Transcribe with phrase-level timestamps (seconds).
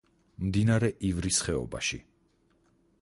[0.45, 2.01] მდინარე ივრის ხეობაში.